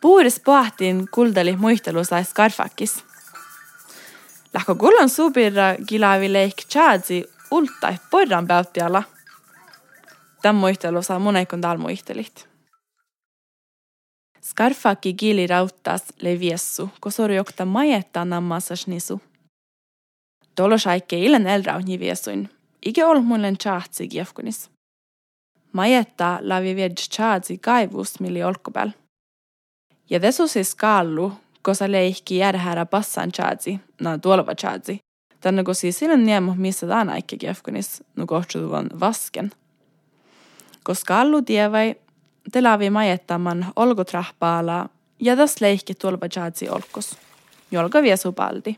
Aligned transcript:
Puuris 0.00 0.40
pohtiin 0.40 1.08
kuldeli 1.10 1.56
muistelusai 1.56 2.24
skarfakis. 2.24 3.04
Lähkö 4.54 4.74
kullan 4.74 5.08
supirra 5.08 5.74
gilavi 5.88 6.32
leik 6.32 6.54
tjaadsi 6.68 7.24
ultai 7.50 7.96
porran 8.10 8.46
päyttiala. 8.46 9.02
Tämän 10.42 10.60
muistelu 10.60 11.02
saa 11.02 11.20
täällä 11.60 11.82
muistelit. 11.82 12.48
Skarfakki 14.40 15.14
gili 15.14 15.46
rauttas 15.46 16.02
le 16.20 16.40
viessu, 16.40 16.90
kun 17.00 17.12
sori 17.12 17.36
jokta 17.36 17.64
majetta 17.64 18.24
nammasas 18.24 18.86
nisu. 18.86 19.20
Tolo 20.54 20.78
saikke 20.78 21.18
illen 21.18 21.46
elrauni 21.46 21.98
viesuin, 21.98 22.50
ike 22.86 23.04
ol 23.04 23.20
mullen 23.20 23.58
tjaatsi 23.58 24.08
kiefkunis. 24.08 24.70
Majetta 25.72 26.38
lavi 26.40 26.76
viedj 26.76 27.08
tjaatsi 27.16 27.58
kaivus 27.58 28.20
milli 28.20 28.44
olkopääl. 28.44 28.90
Ja 30.10 30.22
desu 30.22 30.48
siis 30.48 30.74
kallu, 30.74 31.32
kosa 31.62 31.92
leikki 31.92 32.36
järhärä 32.36 32.86
passan 32.86 33.32
tjaatsi, 33.32 33.80
na 34.00 34.18
tuolva 34.18 34.54
tjaatsi. 34.54 34.98
Tänne 35.40 35.64
kun 35.64 35.74
siis 35.74 35.98
sillen 35.98 36.26
niemo 36.26 36.54
missä 36.54 36.86
tää 36.86 37.16
ikke 37.16 37.36
kiefkunis, 37.36 38.04
nu 38.16 38.26
kohtsutuvan 38.26 38.86
vasken. 39.00 39.50
Koska 40.84 41.20
allu 41.20 41.42
tievai, 41.42 41.94
te 42.52 42.62
lavi 42.62 42.90
majettaman 42.90 43.66
olkutrahpaala 43.76 44.88
ja 45.20 45.36
tas 45.36 45.60
leikki 45.60 45.94
tuolva 45.94 46.28
tjaatsi 46.28 46.68
olkos. 46.68 47.18
Jolka 47.70 48.02
viesu 48.02 48.32
paldi. 48.32 48.76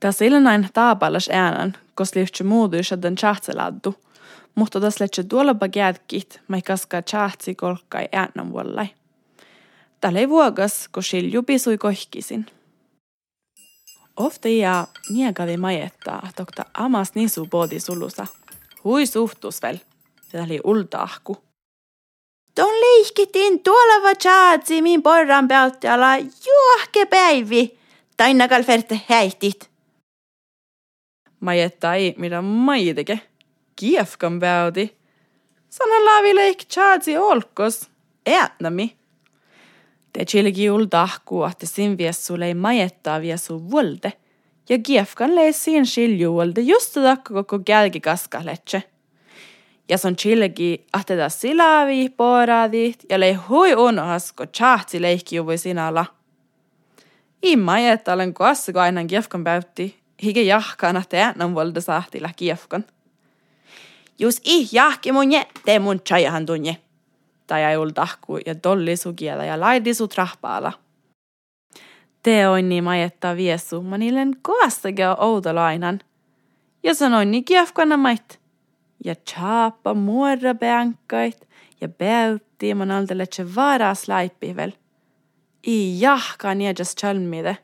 Tässä 0.00 0.24
ilnain 0.24 0.68
taapalas 0.72 1.28
äänen, 1.32 1.76
kos 1.94 2.14
liuhtsi 2.14 2.44
muuduisa 2.44 3.02
den 3.02 3.14
tjahtseladdu, 3.14 3.94
mutta 4.54 4.80
tas 4.80 5.00
letse 5.00 5.24
tuolba 5.24 5.66
jätkit, 5.76 6.40
mai 6.48 6.62
kaska 6.62 7.02
tjahtsi 7.02 7.54
kolkkai 7.54 8.08
äänen 8.12 8.52
vuollai. 8.52 8.86
Tällä 10.04 10.18
ei 10.18 10.28
vuogas, 10.28 10.88
kun 10.88 11.02
silju 11.02 11.42
pisui 11.42 11.78
kohkisin. 11.78 12.46
Ofta 14.16 14.48
ja 14.48 14.86
miekavi 15.10 15.56
majettaa, 15.56 16.28
tokta 16.36 16.64
amas 16.74 17.14
nisu 17.14 17.46
poodi 17.46 17.80
sulusa. 17.80 18.26
Hui 18.84 19.06
suhtus 19.06 19.62
vel, 19.62 19.76
se 20.22 20.40
oli 20.40 20.60
ultaahku. 20.64 21.36
Ton 22.54 22.80
leihkitin 22.80 23.62
tuolla 23.62 24.14
tjaatsi 24.14 24.82
min 24.82 25.02
porran 25.02 25.48
päyttäjällä 25.48 26.18
juohke 26.18 27.06
päivi. 27.06 27.78
Tainakal 28.16 28.62
ferte 28.62 29.00
häihtit. 29.08 29.70
Majetta 31.40 31.94
ei 31.94 32.14
mitä 32.18 32.42
mai 32.42 32.94
teke. 32.94 33.20
Kiefkan 33.76 34.40
päyti. 34.40 34.96
Sana 35.70 36.04
laavi 36.04 36.34
leik 36.34 36.64
tjaatsi 36.64 37.18
olkos. 37.18 37.90
Äänämi. 38.26 39.03
Te 40.18 40.24
chilgi 40.24 40.70
ultahku, 40.70 41.42
että 41.44 41.66
sin 41.66 41.98
viessu 41.98 42.38
lei 42.38 42.54
majettaa 42.54 43.20
viesu 43.20 43.70
vuolde. 43.70 44.12
Ja 44.68 44.78
kiefkan 44.78 45.34
lei 45.34 45.52
sin 45.52 45.86
shilju 45.86 46.32
vuolde 46.32 46.60
just 46.60 46.94
takka 46.94 47.34
koko 47.34 47.58
gälgi 47.58 48.00
kaskaletse. 48.00 48.82
Ja 49.88 49.98
son 49.98 50.16
chilgi, 50.16 50.86
että 51.00 51.16
da 51.16 51.28
silavi 51.28 52.08
poradit 52.08 53.04
ja 53.10 53.20
lei 53.20 53.32
hui 53.32 53.74
unohas, 53.74 54.32
ko 54.32 54.46
chahtsi 54.46 55.02
leikki 55.02 55.36
juvui 55.36 55.58
sinala. 55.58 56.06
I 57.42 57.56
majetta 57.56 58.12
olen 58.12 58.34
koassa, 58.34 58.72
kun 58.72 58.82
aina 58.82 59.04
kiefkan 59.04 59.44
päytti. 59.44 59.96
Hige 60.22 60.42
jahkaan, 60.42 60.96
että 60.96 61.24
äänen 61.26 61.54
vuolde 61.54 61.80
sahtilla 61.80 62.30
kiefkan. 62.36 62.84
Jus 64.18 64.40
i 64.44 64.68
jahki 64.72 65.12
mun 65.12 65.32
je, 65.32 65.46
te 65.64 65.78
mun 65.78 66.00
chajahan 66.00 66.46
tunje 66.46 66.76
tai 67.46 67.62
ei 67.62 67.76
tahku 67.94 68.36
ja 68.46 68.54
dolli 68.62 68.96
sukiela 68.96 69.44
ja 69.44 69.60
laidi 69.60 69.94
su 69.94 70.08
trahpaala. 70.08 70.72
Te 72.22 72.48
on 72.48 72.68
niin 72.68 72.84
majetta 72.84 73.36
viesu, 73.36 73.82
mä 73.82 73.98
niiden 73.98 74.36
koastakin 74.42 75.06
outolainan. 75.18 76.00
Ja 76.82 76.94
sanoin 76.94 77.30
niin 77.30 77.44
kiefkana 77.44 77.96
mait. 77.96 78.40
Ja 79.04 79.14
chapa 79.14 79.94
muorra 79.94 80.54
bänkait 80.54 81.48
ja 81.80 81.88
bäytti 81.88 82.74
man 82.74 82.90
aldelle 82.90 83.26
tse 83.26 83.54
varas 83.54 84.08
laippivel. 84.08 84.72
I 85.66 86.00
jahka 86.00 86.54
niejas 86.54 86.96
chalmide. 87.00 87.56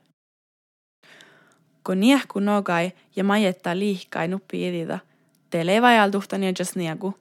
Kun 1.86 2.00
niehku 2.00 2.40
nogai 2.40 2.92
ja 3.16 3.24
majetta 3.24 3.78
liihkai 3.78 4.28
nuppi 4.28 4.68
idida, 4.68 4.98
te 5.50 5.66
levajaltuhta 5.66 6.38
niejas 6.38 6.76
niegu. 6.76 7.14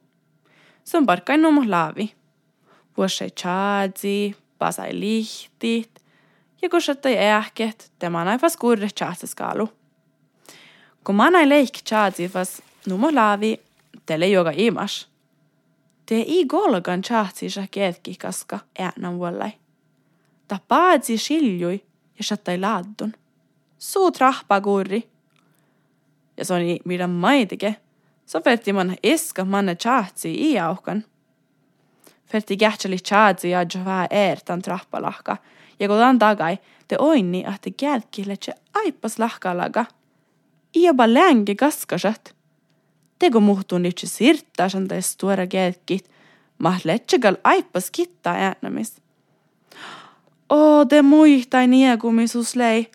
Se 0.84 0.96
on 0.96 1.06
parkkain 1.06 1.42
numo 1.42 1.62
laavi 1.66 2.19
Vuossei 2.96 3.30
tsaadzi, 3.30 4.36
pasai 4.58 5.00
lihtit 5.00 5.90
ja 6.62 6.68
kussattai 6.68 7.16
ähket, 7.18 7.92
te 7.98 8.08
manaifas 8.08 8.56
kurre 8.56 8.88
tsaatsaskaalu. 8.94 9.68
Kun 11.04 11.14
manai 11.14 11.48
leik 11.48 11.82
tsaadzifas 11.84 12.62
numohlaavi, 12.86 13.60
tele 14.06 14.28
joka 14.28 14.52
imas. 14.56 15.08
Te 16.06 16.14
ei 16.14 16.44
golgan 16.44 17.02
tsaatsi 17.02 17.46
keetki 17.70 18.14
kaska 18.14 18.58
äänän 18.78 19.18
vuollai. 19.18 19.50
Ta 20.48 20.58
paadsi 20.68 21.18
siljui 21.18 21.84
ja 22.18 22.24
sattai 22.24 22.58
laaddun. 22.58 23.12
Suu 23.78 24.10
trahpa 24.10 24.60
kurri. 24.60 25.08
Ja 26.36 26.44
se 26.44 26.54
on 26.54 26.60
mitä 26.84 27.06
maitike. 27.06 27.76
Sofetti 28.26 28.72
man 28.72 28.96
eska 29.02 29.44
manne 29.44 29.74
tsaatsi 29.74 30.34
iauhkan. 30.52 31.04
Ferti 32.32 32.56
kähtseli 32.56 32.96
tjaadzi 32.98 33.50
ja 33.50 33.66
jovaa 33.74 34.06
eertan 34.10 34.62
trappalahka. 34.62 35.36
Ja 35.80 35.88
kun 35.88 36.18
tagai, 36.18 36.58
te 36.88 36.96
oinni, 36.98 37.44
että 37.54 37.70
kälkille 37.76 38.36
se 38.42 38.52
aippas 38.74 39.18
lahkalaga. 39.18 39.84
Iäpä 40.76 41.14
länge 41.14 41.54
kaskasat. 41.54 42.34
Teko 43.18 43.40
muhtuu 43.40 43.78
nyt 43.78 44.00
sirttaa 44.04 44.68
santais 44.68 45.16
tuoda 45.16 45.46
kälkit. 45.46 46.10
Mahtletsegal 46.58 47.36
aippas 47.44 47.90
kittaa 47.90 48.34
äänämis. 48.34 49.02
Oo, 50.50 50.84
te 50.84 51.02
muistai 51.02 51.66
niekumisus 51.66 52.56
lei. 52.56 52.90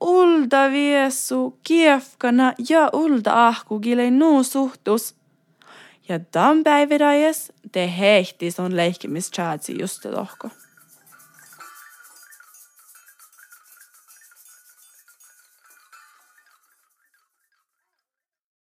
Ulda 0.00 0.70
viesu, 0.70 1.58
kiefkana 1.62 2.52
ja 2.68 2.90
ulda 2.92 3.46
ahkugilei 3.46 4.10
nuu 4.10 4.42
suhtus. 4.42 5.14
Ja 6.08 6.18
tämän 6.18 6.62
päivärajas 6.64 7.52
te 7.72 7.92
heihti 7.98 8.50
son 8.50 8.76
leikkimistsaatsi 8.76 9.78
just 9.80 10.02
tohko. 10.02 10.48